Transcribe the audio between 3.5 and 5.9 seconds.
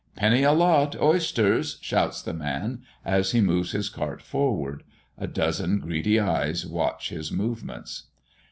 his cart forward. A dozen